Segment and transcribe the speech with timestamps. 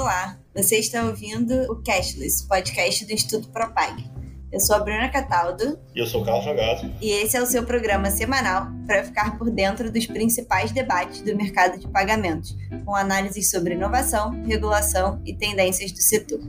[0.00, 4.02] Olá, você está ouvindo o Cashless, podcast do Instituto Propag.
[4.50, 5.78] Eu sou a Bruna Cataldo.
[5.94, 6.90] E eu sou o Carlos Jogado.
[7.02, 11.36] E esse é o seu programa semanal para ficar por dentro dos principais debates do
[11.36, 12.56] mercado de pagamentos,
[12.86, 16.40] com análises sobre inovação, regulação e tendências do setor.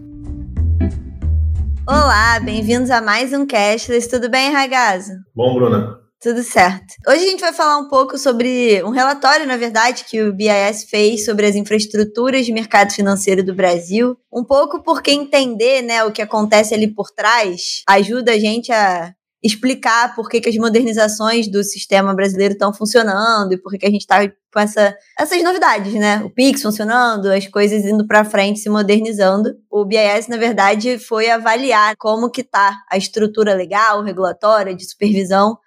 [1.86, 4.08] Olá, bem-vindos a mais um Cashless.
[4.08, 5.12] Tudo bem, Ragazzo?
[5.36, 6.00] Bom, Bruna.
[6.22, 6.94] Tudo certo.
[7.08, 10.84] Hoje a gente vai falar um pouco sobre um relatório, na verdade, que o BIS
[10.88, 14.16] fez sobre as infraestruturas de mercado financeiro do Brasil.
[14.32, 19.16] Um pouco porque entender né, o que acontece ali por trás ajuda a gente a
[19.44, 23.88] explicar por que, que as modernizações do sistema brasileiro estão funcionando e por que, que
[23.88, 24.20] a gente está
[24.54, 26.22] com essa, essas novidades, né?
[26.24, 29.56] O Pix funcionando, as coisas indo para frente, se modernizando.
[29.72, 35.58] O BIS, na verdade, foi avaliar como que está a estrutura legal, regulatória, de supervisão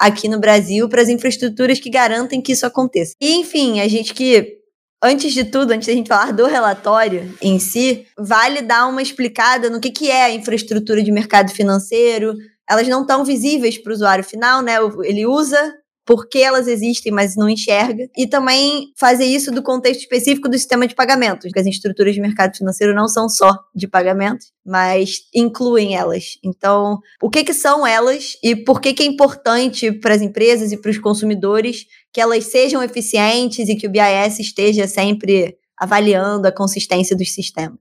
[0.00, 3.14] aqui no Brasil para as infraestruturas que garantem que isso aconteça.
[3.20, 4.58] E, enfim, a gente que
[5.02, 9.68] antes de tudo, antes da gente falar do relatório em si, vale dar uma explicada
[9.68, 12.34] no que, que é a infraestrutura de mercado financeiro.
[12.68, 14.76] Elas não estão visíveis para o usuário final, né?
[15.04, 15.74] Ele usa
[16.06, 20.58] por que elas existem, mas não enxerga, e também fazer isso do contexto específico do
[20.58, 25.22] sistema de pagamentos, porque as estruturas de mercado financeiro não são só de pagamentos, mas
[25.34, 26.38] incluem elas.
[26.44, 30.72] Então, o que, que são elas e por que, que é importante para as empresas
[30.72, 36.46] e para os consumidores que elas sejam eficientes e que o BIS esteja sempre avaliando
[36.46, 37.78] a consistência dos sistemas?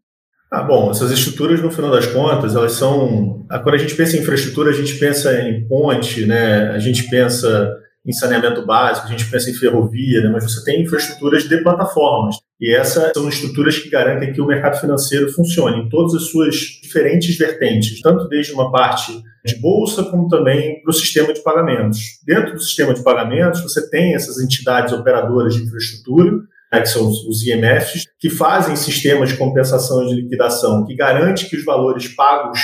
[0.52, 3.44] Ah, bom, essas estruturas, no final das contas, elas são.
[3.50, 6.70] Quando a gente pensa em infraestrutura, a gente pensa em ponte, né?
[6.70, 10.82] a gente pensa em saneamento básico, a gente pensa em ferrovia, né, mas você tem
[10.82, 12.36] infraestruturas de plataformas.
[12.60, 16.56] E essas são estruturas que garantem que o mercado financeiro funcione em todas as suas
[16.82, 22.00] diferentes vertentes, tanto desde uma parte de bolsa, como também para o sistema de pagamentos.
[22.26, 26.32] Dentro do sistema de pagamentos, você tem essas entidades operadoras de infraestrutura,
[26.72, 31.50] né, que são os IMFs, que fazem sistemas de compensação e de liquidação, que garante
[31.50, 32.60] que os valores pagos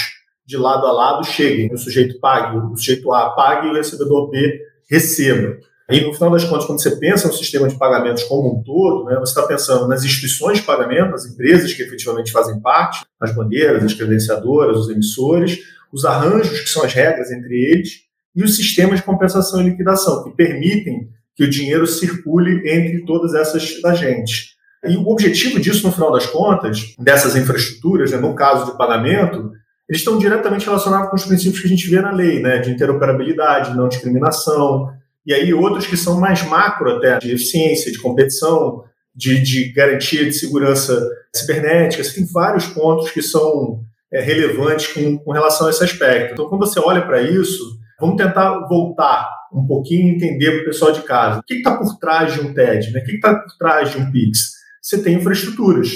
[0.45, 1.72] de lado a lado cheguem.
[1.72, 5.57] O sujeito pague, o sujeito A pague e o recebedor B receba.
[5.89, 9.05] E no final das contas, quando você pensa no sistema de pagamentos como um todo,
[9.05, 13.33] né, você está pensando nas instituições de pagamento, nas empresas que efetivamente fazem parte, as
[13.33, 15.59] bandeiras, as credenciadoras, os emissores,
[15.91, 18.01] os arranjos, que são as regras entre eles,
[18.35, 23.33] e os sistemas de compensação e liquidação, que permitem que o dinheiro circule entre todas
[23.33, 24.49] essas agentes.
[24.85, 29.51] E o objetivo disso, no final das contas, dessas infraestruturas, né, no caso de pagamento,
[29.89, 32.69] eles estão diretamente relacionados com os princípios que a gente vê na lei, né, de
[32.69, 34.94] interoperabilidade, não discriminação,
[35.25, 38.83] e aí outros que são mais macro até, de eficiência, de competição,
[39.16, 40.97] de, de garantia de segurança
[41.35, 42.03] cibernética.
[42.03, 43.83] Você tem vários pontos que são
[44.13, 46.33] é, relevantes com, com relação a esse aspecto.
[46.33, 47.63] Então, quando você olha para isso,
[47.99, 51.39] vamos tentar voltar um pouquinho e entender para o pessoal de casa.
[51.39, 52.91] O que está por trás de um TED?
[52.91, 53.01] Né?
[53.01, 54.39] O que está por trás de um PIX?
[54.81, 55.89] Você tem infraestruturas.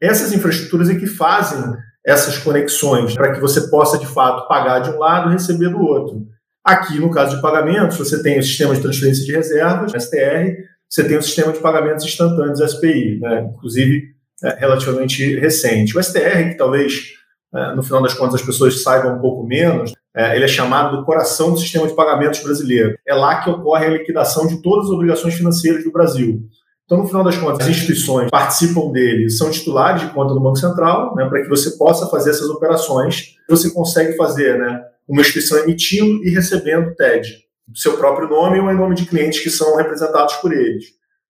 [0.00, 1.62] Essas infraestruturas é que fazem
[2.04, 5.80] essas conexões para que você possa, de fato, pagar de um lado e receber do
[5.80, 6.26] outro.
[6.64, 11.04] Aqui, no caso de pagamentos, você tem o sistema de transferência de reservas, STR, você
[11.04, 13.50] tem o sistema de pagamentos instantâneos, SPI, né?
[13.54, 15.96] inclusive é, relativamente recente.
[15.96, 17.12] O STR, que talvez,
[17.54, 20.96] é, no final das contas, as pessoas saibam um pouco menos, é, ele é chamado
[20.96, 22.96] do coração do sistema de pagamentos brasileiro.
[23.06, 26.42] É lá que ocorre a liquidação de todas as obrigações financeiras do Brasil.
[26.84, 30.56] Então, no final das contas, as instituições participam dele, são titulares de conta do Banco
[30.56, 33.36] Central, né, para que você possa fazer essas operações.
[33.48, 38.70] Você consegue fazer né, uma instituição emitindo e recebendo TED, do seu próprio nome ou
[38.70, 40.84] em nome de clientes que são representados por eles.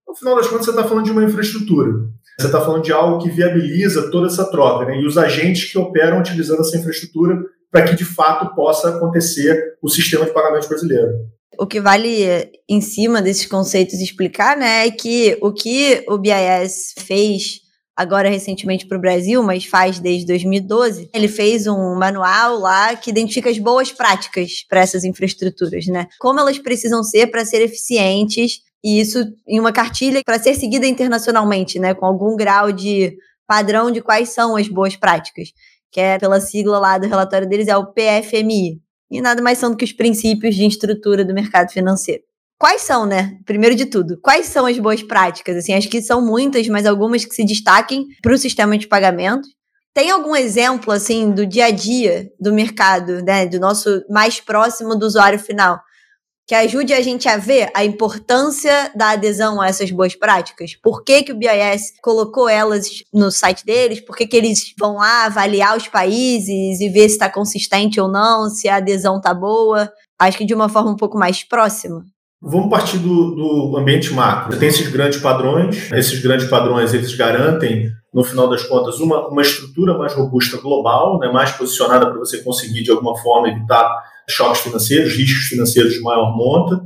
[0.09, 1.92] No final das contas, você está falando de uma infraestrutura.
[2.38, 5.78] Você está falando de algo que viabiliza toda essa troca, né, e os agentes que
[5.78, 7.38] operam utilizando essa infraestrutura
[7.71, 11.12] para que, de fato, possa acontecer o sistema de pagamentos brasileiro.
[11.59, 16.94] O que vale em cima desses conceitos explicar, né, é que o que o BIS
[16.98, 17.65] fez
[17.97, 23.10] agora recentemente para o Brasil, mas faz desde 2012, ele fez um manual lá que
[23.10, 26.09] identifica as boas práticas para essas infraestruturas, né?
[26.19, 30.86] Como elas precisam ser para ser eficientes e isso em uma cartilha para ser seguida
[30.86, 33.16] internacionalmente, né, com algum grau de
[33.47, 35.51] padrão de quais são as boas práticas,
[35.91, 38.80] que é pela sigla lá do relatório deles é o PFMI,
[39.15, 42.22] e nada mais são do que os princípios de estrutura do mercado financeiro.
[42.59, 43.39] Quais são, né?
[43.45, 45.57] Primeiro de tudo, quais são as boas práticas?
[45.57, 49.49] Assim, acho que são muitas, mas algumas que se destaquem para o sistema de pagamento.
[49.93, 53.47] Tem algum exemplo, assim, do dia a dia do mercado, né?
[53.47, 55.78] Do nosso mais próximo do usuário final,
[56.46, 60.74] que ajude a gente a ver a importância da adesão a essas boas práticas.
[60.82, 64.00] Por que, que o BIS colocou elas no site deles?
[64.00, 68.08] Por que, que eles vão lá avaliar os países e ver se está consistente ou
[68.08, 69.91] não, se a adesão está boa?
[70.18, 72.04] Acho que de uma forma um pouco mais próxima.
[72.42, 74.58] Vamos partir do, do ambiente macro.
[74.58, 79.41] Tem esses grandes padrões, esses grandes padrões eles garantem, no final das contas, uma, uma
[79.41, 83.88] estrutura mais robusta global, né, mais posicionada para você conseguir, de alguma forma, evitar
[84.28, 86.80] choques financeiros, riscos financeiros de maior monta,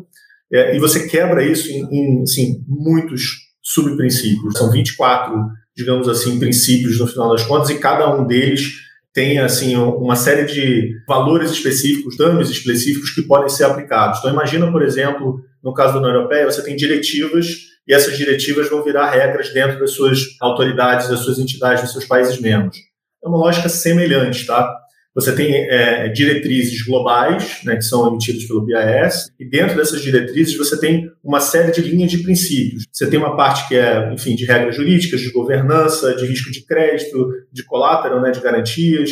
[0.52, 4.56] é, e você quebra isso em, em assim, muitos subprincípios.
[4.56, 5.35] São 24,
[5.76, 10.44] digamos assim, princípios no final das contas, e cada um deles tem assim uma série
[10.44, 14.19] de valores específicos, danos específicos que podem ser aplicados.
[14.19, 17.46] Então imagina, por exemplo, no caso da União Europeia, você tem diretivas
[17.87, 22.05] e essas diretivas vão virar regras dentro das suas autoridades, das suas entidades, dos seus
[22.05, 22.76] países membros.
[23.25, 24.73] É uma lógica semelhante, tá?
[25.19, 30.56] Você tem é, diretrizes globais, né, que são emitidas pelo BIS, e dentro dessas diretrizes
[30.56, 32.85] você tem uma série de linhas de princípios.
[32.93, 36.65] Você tem uma parte que é, enfim, de regras jurídicas, de governança, de risco de
[36.65, 39.11] crédito, de collateral, né, de garantias.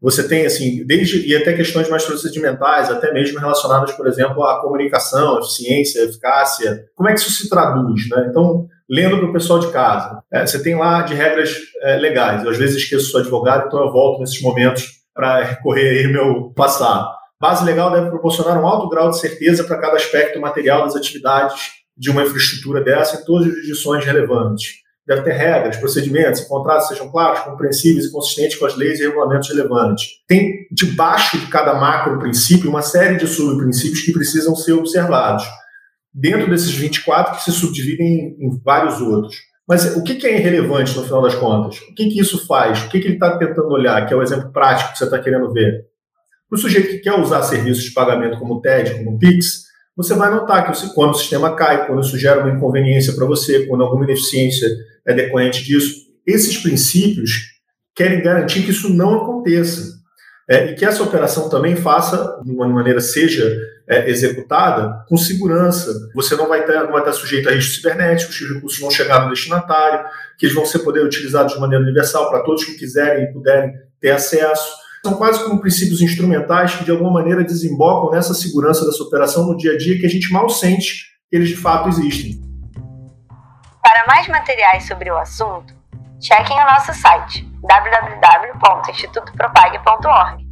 [0.00, 4.60] Você tem, assim, desde e até questões mais procedimentais, até mesmo relacionadas, por exemplo, à
[4.60, 6.84] comunicação, eficiência, eficácia.
[6.94, 8.28] Como é que isso se traduz, né?
[8.30, 12.44] Então, lendo para o pessoal de casa, é, você tem lá de regras é, legais.
[12.44, 16.52] Eu, às vezes esqueço sou advogado, então eu volto nesses momentos para recorrer aí meu
[16.54, 17.08] passado.
[17.40, 21.72] Base legal deve proporcionar um alto grau de certeza para cada aspecto material das atividades
[21.96, 24.74] de uma infraestrutura dessa em todas as jurisdições relevantes.
[25.04, 29.06] Deve ter regras, procedimentos e contratos sejam claros, compreensíveis e consistentes com as leis e
[29.08, 30.06] regulamentos relevantes.
[30.28, 35.44] Tem debaixo de cada macro princípio uma série de subprincípios que precisam ser observados.
[36.14, 39.34] Dentro desses 24 que se subdividem em vários outros.
[39.68, 41.78] Mas o que, é irrelevante no final das contas?
[41.82, 42.84] O que, que isso faz?
[42.84, 44.06] O que, que ele está tentando olhar?
[44.06, 45.84] Que é o exemplo prático que você está querendo ver.
[46.48, 50.30] Para o sujeito que quer usar serviços de pagamento como TED, como PIX, você vai
[50.30, 54.04] notar que quando o sistema cai, quando isso gera uma inconveniência para você, quando alguma
[54.04, 54.66] ineficiência
[55.06, 57.32] é decorrente disso, esses princípios
[57.94, 59.97] querem garantir que isso não aconteça.
[60.48, 63.54] É, e que essa operação também faça, de uma maneira seja
[63.86, 65.92] é, executada, com segurança.
[66.14, 69.24] Você não vai, ter, não vai estar sujeito a riscos cibernéticos, os recursos vão chegar
[69.24, 70.06] no destinatário,
[70.38, 73.74] que eles vão ser poder utilizados de maneira universal para todos que quiserem e puderem
[74.00, 74.72] ter acesso.
[75.04, 79.56] São quase como princípios instrumentais que, de alguma maneira, desembocam nessa segurança dessa operação no
[79.56, 82.40] dia a dia que a gente mal sente que eles de fato existem.
[83.82, 85.74] Para mais materiais sobre o assunto,
[86.18, 90.48] chequem o nosso site www.institutopropag.org.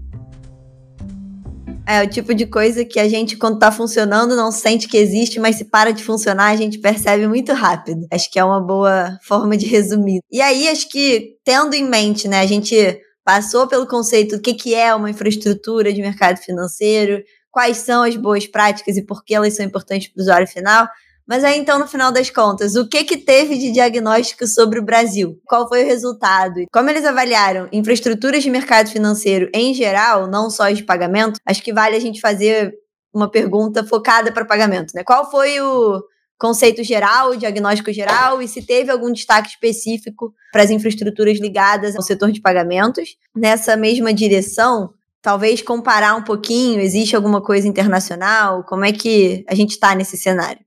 [1.89, 5.39] É o tipo de coisa que a gente, quando tá funcionando, não sente que existe,
[5.39, 8.09] mas se para de funcionar, a gente percebe muito rápido.
[8.13, 10.21] Acho que é uma boa forma de resumir.
[10.31, 14.55] E aí, acho que, tendo em mente, né, a gente passou pelo conceito do que,
[14.55, 17.23] que é uma infraestrutura de mercado financeiro,
[17.53, 20.89] quais são as boas práticas e por que elas são importantes para o usuário final.
[21.27, 24.85] Mas aí, então, no final das contas, o que que teve de diagnóstico sobre o
[24.85, 25.41] Brasil?
[25.45, 26.61] Qual foi o resultado?
[26.73, 31.41] Como eles avaliaram infraestruturas de mercado financeiro em geral, não só de pagamento?
[31.45, 32.73] Acho que vale a gente fazer
[33.13, 35.03] uma pergunta focada para pagamento, né?
[35.03, 36.01] Qual foi o
[36.39, 41.97] conceito geral, o diagnóstico geral e se teve algum destaque específico para as infraestruturas ligadas
[41.97, 43.17] ao setor de pagamentos?
[43.35, 44.91] Nessa mesma direção,
[45.21, 48.63] talvez comparar um pouquinho, existe alguma coisa internacional?
[48.65, 50.66] Como é que a gente está nesse cenário?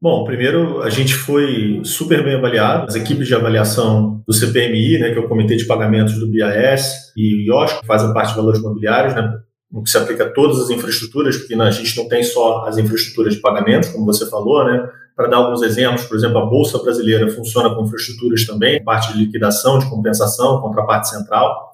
[0.00, 5.10] Bom, primeiro a gente foi super bem avaliado, as equipes de avaliação do CPMI, né,
[5.10, 8.36] que é o Comitê de Pagamentos do BIS, e o IOSC, que fazem parte de
[8.36, 9.40] valores imobiliários, né,
[9.72, 12.64] no que se aplica a todas as infraestruturas, porque né, a gente não tem só
[12.66, 16.46] as infraestruturas de pagamentos, como você falou, né, para dar alguns exemplos, por exemplo, a
[16.46, 21.72] Bolsa Brasileira funciona com infraestruturas também, parte de liquidação, de compensação, contraparte central.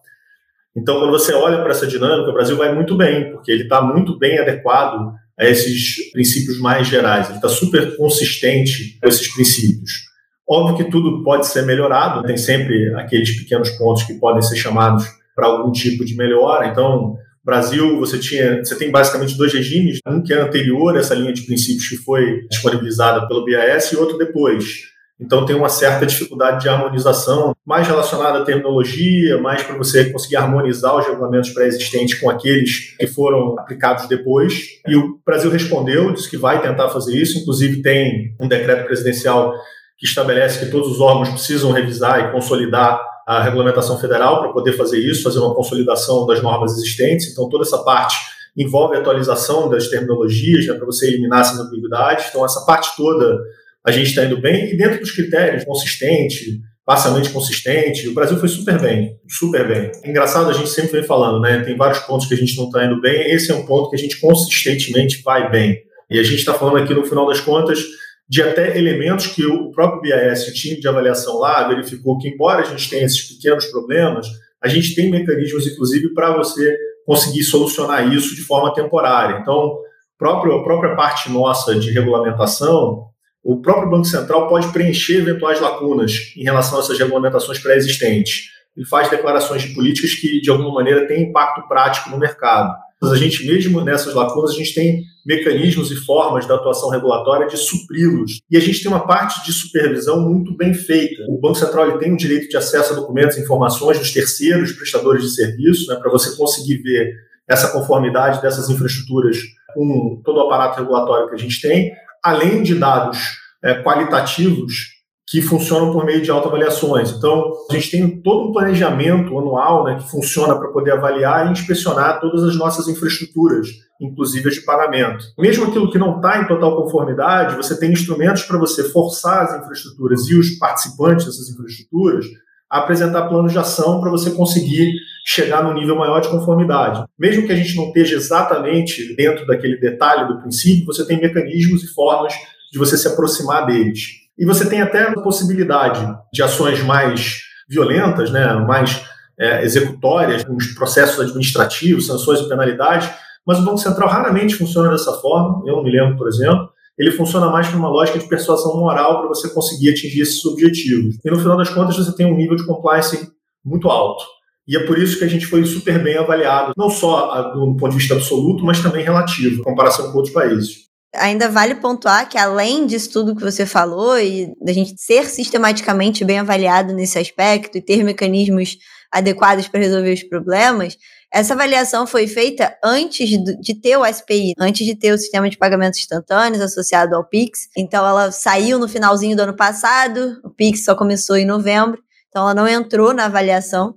[0.75, 3.83] Então, quando você olha para essa dinâmica, o Brasil vai muito bem, porque ele está
[3.83, 7.29] muito bem adequado a esses princípios mais gerais.
[7.29, 10.05] Ele está super consistente com esses princípios.
[10.49, 15.07] Óbvio que tudo pode ser melhorado, tem sempre aqueles pequenos pontos que podem ser chamados
[15.35, 16.69] para algum tipo de melhora.
[16.69, 21.15] Então, Brasil, você tinha, você tem basicamente dois regimes, um que é anterior a essa
[21.15, 24.94] linha de princípios que foi disponibilizada pelo BIS e outro depois.
[25.21, 30.37] Então tem uma certa dificuldade de harmonização, mais relacionada à terminologia, mais para você conseguir
[30.37, 34.55] harmonizar os regulamentos pré-existentes com aqueles que foram aplicados depois.
[34.87, 37.39] E o Brasil respondeu, disse que vai tentar fazer isso.
[37.39, 39.55] Inclusive tem um decreto presidencial
[39.97, 44.73] que estabelece que todos os órgãos precisam revisar e consolidar a regulamentação federal para poder
[44.73, 47.31] fazer isso, fazer uma consolidação das normas existentes.
[47.31, 48.17] Então toda essa parte
[48.57, 52.27] envolve atualização das terminologias né, para você eliminar essas ambiguidades.
[52.29, 53.39] Então essa parte toda
[53.87, 58.49] a gente está indo bem, e dentro dos critérios, consistente, parcialmente consistente, o Brasil foi
[58.49, 59.91] super bem, super bem.
[60.05, 61.63] Engraçado, a gente sempre vem falando, né?
[61.63, 63.97] Tem vários pontos que a gente não está indo bem, esse é um ponto que
[63.97, 65.79] a gente consistentemente vai bem.
[66.11, 67.83] E a gente está falando aqui, no final das contas,
[68.29, 72.63] de até elementos que o próprio BIS, o time de avaliação lá, verificou que, embora
[72.63, 74.27] a gente tenha esses pequenos problemas,
[74.63, 76.75] a gente tem mecanismos, inclusive, para você
[77.07, 79.39] conseguir solucionar isso de forma temporária.
[79.41, 79.79] Então,
[80.19, 83.14] próprio, a própria parte nossa de regulamentação,
[83.45, 88.47] o próprio Banco Central pode preencher eventuais lacunas em relação a essas regulamentações pré-existentes.
[88.75, 92.75] Ele faz declarações de políticas que, de alguma maneira, têm impacto prático no mercado.
[93.01, 97.47] Mas a gente, mesmo nessas lacunas, a gente tem mecanismos e formas da atuação regulatória
[97.47, 98.41] de supri-los.
[98.51, 101.23] E a gente tem uma parte de supervisão muito bem feita.
[101.29, 104.73] O Banco Central ele tem o direito de acesso a documentos e informações dos terceiros
[104.73, 107.15] prestadores de serviço, né, para você conseguir ver
[107.47, 109.37] essa conformidade dessas infraestruturas
[109.75, 111.93] com todo o aparato regulatório que a gente tem,
[112.25, 114.95] além de dados é, qualitativos
[115.27, 117.11] que funcionam por meio de autoavaliações.
[117.11, 121.53] Então, a gente tem todo um planejamento anual né, que funciona para poder avaliar e
[121.53, 123.69] inspecionar todas as nossas infraestruturas,
[124.01, 125.25] inclusive as de pagamento.
[125.39, 129.63] Mesmo aquilo que não está em total conformidade, você tem instrumentos para você forçar as
[129.63, 132.27] infraestruturas e os participantes dessas infraestruturas
[132.71, 134.93] a apresentar planos de ação para você conseguir
[135.25, 137.03] chegar no nível maior de conformidade.
[137.19, 141.83] Mesmo que a gente não esteja exatamente dentro daquele detalhe do princípio, você tem mecanismos
[141.83, 142.35] e formas
[142.71, 144.01] de você se aproximar deles.
[144.39, 147.39] E você tem até a possibilidade de ações mais
[147.69, 149.03] violentas, né, mais
[149.39, 153.09] é, executórias, os processos administrativos, sanções e penalidades,
[153.47, 155.63] mas o Banco Central raramente funciona dessa forma.
[155.67, 156.69] Eu não me lembro, por exemplo.
[156.99, 161.17] Ele funciona mais por uma lógica de persuasão moral para você conseguir atingir esses objetivos.
[161.25, 163.31] E no final das contas, você tem um nível de compliance
[163.65, 164.25] muito alto.
[164.67, 167.91] E é por isso que a gente foi super bem avaliado, não só do ponto
[167.91, 170.85] de vista absoluto, mas também relativo, em comparação com outros países.
[171.17, 176.25] Ainda vale pontuar que, além disso tudo que você falou, e da gente ser sistematicamente
[176.25, 178.79] bem avaliado nesse aspecto e ter mecanismos
[179.13, 180.97] adequados para resolver os problemas,
[181.33, 185.57] essa avaliação foi feita antes de ter o SPI, antes de ter o sistema de
[185.57, 187.69] pagamentos instantâneos associado ao Pix.
[187.77, 192.43] Então, ela saiu no finalzinho do ano passado, o Pix só começou em novembro, então
[192.43, 193.95] ela não entrou na avaliação.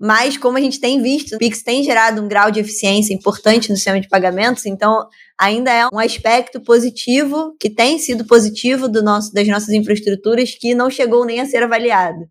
[0.00, 3.68] Mas, como a gente tem visto, o Pix tem gerado um grau de eficiência importante
[3.68, 9.02] no sistema de pagamentos, então ainda é um aspecto positivo, que tem sido positivo do
[9.02, 12.28] nosso, das nossas infraestruturas, que não chegou nem a ser avaliado.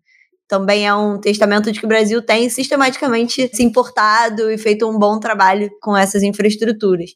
[0.48, 4.98] Também é um testamento de que o Brasil tem sistematicamente se importado e feito um
[4.98, 7.10] bom trabalho com essas infraestruturas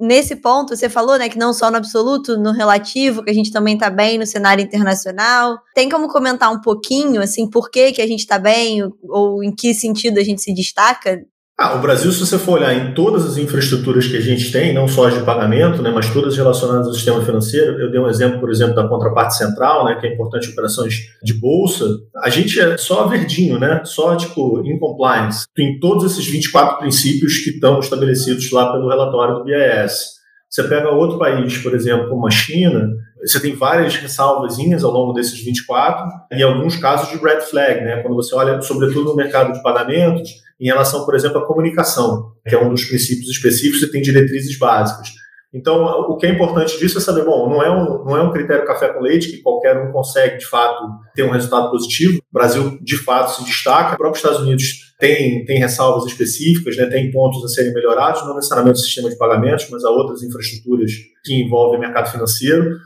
[0.00, 3.52] nesse ponto, você falou, né, que não só no absoluto, no relativo, que a gente
[3.52, 5.58] também está bem no cenário internacional.
[5.74, 9.44] Tem como comentar um pouquinho, assim, por que, que a gente está bem, ou, ou
[9.44, 11.22] em que sentido a gente se destaca
[11.62, 14.72] ah, o Brasil, se você for olhar em todas as infraestruturas que a gente tem,
[14.72, 18.08] não só as de pagamento, né, mas todas relacionadas ao sistema financeiro, eu dei um
[18.08, 21.84] exemplo, por exemplo, da contraparte central, né, que é importante em operações de bolsa,
[22.16, 27.36] a gente é só verdinho, né, só tipo in compliance, em todos esses 24 princípios
[27.44, 30.18] que estão estabelecidos lá pelo relatório do BIS.
[30.48, 32.88] Você pega outro país, por exemplo, como a China,
[33.22, 37.96] você tem várias ressalvazinhas ao longo desses 24 e alguns casos de red flag, né?
[38.02, 42.54] Quando você olha, sobretudo no mercado de pagamentos, em relação, por exemplo, à comunicação, que
[42.54, 45.08] é um dos princípios específicos e tem diretrizes básicas.
[45.52, 48.30] Então, o que é importante disso é saber, bom, não é um, não é um
[48.30, 52.18] critério café com leite que qualquer um consegue, de fato, ter um resultado positivo.
[52.18, 53.94] O Brasil, de fato, se destaca.
[53.94, 58.36] O próprio Estados Unidos tem, tem ressalvas específicas, né, tem pontos a serem melhorados, não
[58.36, 60.92] necessariamente o sistema de pagamentos, mas há outras infraestruturas
[61.24, 62.76] que envolvem mercado financeiro.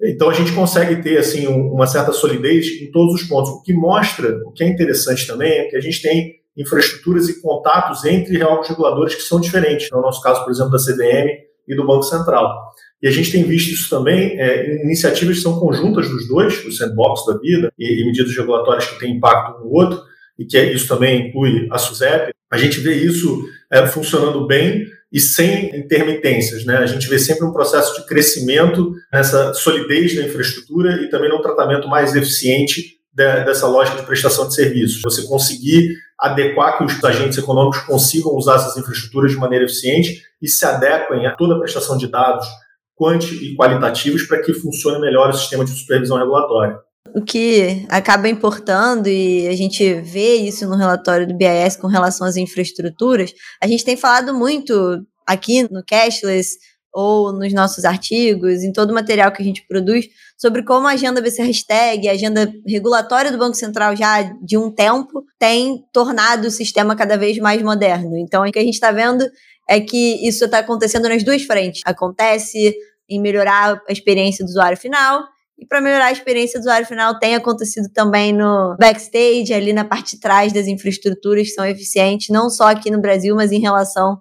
[0.00, 3.72] Então a gente consegue ter assim uma certa solidez em todos os pontos, o que
[3.72, 8.42] mostra, o que é interessante também é que a gente tem infraestruturas e contatos entre
[8.42, 11.28] órgãos reguladores que são diferentes, no nosso caso, por exemplo, da CVM
[11.66, 12.72] e do Banco Central.
[13.02, 16.64] E a gente tem visto isso também é, em iniciativas que são conjuntas dos dois,
[16.64, 20.00] o sandbox da vida e, e medidas regulatórias que têm impacto no outro,
[20.38, 22.32] e que é, isso também inclui a SUSEP.
[22.50, 26.64] A gente vê isso é, funcionando bem e sem intermitências.
[26.64, 26.76] Né?
[26.76, 31.42] A gente vê sempre um processo de crescimento nessa solidez da infraestrutura e também num
[31.42, 35.02] tratamento mais eficiente dessa lógica de prestação de serviços.
[35.02, 40.48] Você conseguir adequar que os agentes econômicos consigam usar essas infraestruturas de maneira eficiente e
[40.48, 42.46] se adequem a toda a prestação de dados
[42.94, 46.78] quanti e qualitativos para que funcione melhor o sistema de supervisão regulatória.
[47.14, 52.26] O que acaba importando, e a gente vê isso no relatório do BIS com relação
[52.26, 56.56] às infraestruturas, a gente tem falado muito aqui no Cashless
[56.92, 60.06] ou nos nossos artigos, em todo o material que a gente produz,
[60.36, 64.70] sobre como a agenda BC Hashtag, a agenda regulatória do Banco Central já de um
[64.70, 68.18] tempo, tem tornado o sistema cada vez mais moderno.
[68.18, 69.24] Então, o que a gente está vendo
[69.68, 71.80] é que isso está acontecendo nas duas frentes.
[71.84, 72.74] Acontece
[73.08, 75.22] em melhorar a experiência do usuário final,
[75.58, 79.84] e para melhorar a experiência do usuário final, tem acontecido também no backstage, ali na
[79.84, 83.60] parte de trás das infraestruturas que são eficientes, não só aqui no Brasil, mas em
[83.60, 84.20] relação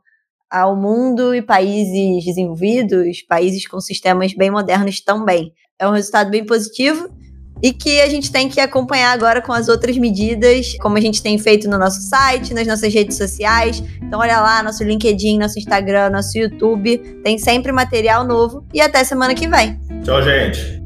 [0.52, 5.54] ao mundo e países desenvolvidos, países com sistemas bem modernos também.
[5.80, 7.10] É um resultado bem positivo,
[7.62, 11.22] e que a gente tem que acompanhar agora com as outras medidas, como a gente
[11.22, 13.84] tem feito no nosso site, nas nossas redes sociais.
[14.02, 19.04] Então olha lá, nosso LinkedIn, nosso Instagram, nosso YouTube, tem sempre material novo e até
[19.04, 19.80] semana que vem.
[20.04, 20.81] Tchau, gente.